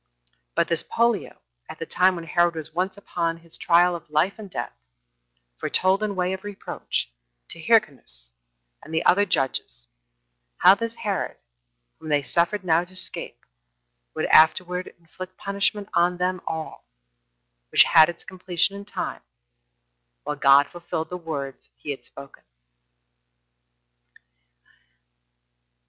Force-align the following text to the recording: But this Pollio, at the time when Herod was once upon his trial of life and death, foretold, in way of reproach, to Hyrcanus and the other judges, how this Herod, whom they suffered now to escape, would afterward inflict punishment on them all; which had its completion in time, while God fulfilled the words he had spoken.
But 0.55 0.67
this 0.67 0.81
Pollio, 0.81 1.41
at 1.69 1.77
the 1.77 1.85
time 1.85 2.15
when 2.15 2.23
Herod 2.25 2.55
was 2.55 2.73
once 2.73 2.97
upon 2.97 3.37
his 3.37 3.55
trial 3.55 3.95
of 3.95 4.09
life 4.09 4.39
and 4.39 4.49
death, 4.49 4.73
foretold, 5.59 6.01
in 6.01 6.15
way 6.15 6.33
of 6.33 6.43
reproach, 6.43 7.11
to 7.51 7.61
Hyrcanus 7.61 8.31
and 8.81 8.91
the 8.91 9.05
other 9.05 9.27
judges, 9.27 9.85
how 10.57 10.73
this 10.73 10.95
Herod, 10.95 11.37
whom 11.99 12.09
they 12.09 12.23
suffered 12.23 12.63
now 12.63 12.83
to 12.83 12.93
escape, 12.93 13.45
would 14.15 14.25
afterward 14.31 14.87
inflict 14.99 15.37
punishment 15.37 15.87
on 15.93 16.17
them 16.17 16.41
all; 16.47 16.87
which 17.69 17.83
had 17.83 18.09
its 18.09 18.23
completion 18.23 18.75
in 18.75 18.85
time, 18.85 19.21
while 20.23 20.35
God 20.35 20.65
fulfilled 20.65 21.09
the 21.11 21.15
words 21.17 21.69
he 21.77 21.91
had 21.91 22.03
spoken. 22.05 22.41